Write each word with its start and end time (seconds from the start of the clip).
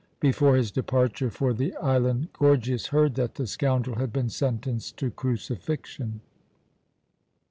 Before 0.19 0.55
his 0.55 0.71
departure 0.71 1.29
for 1.29 1.53
the 1.53 1.75
island 1.75 2.29
Gorgias 2.33 2.87
heard 2.87 3.13
that 3.13 3.35
the 3.35 3.45
scoundrel 3.45 3.97
had 3.97 4.11
been 4.11 4.29
sentenced 4.29 4.97
to 4.97 5.11
crucifixion. 5.11 6.21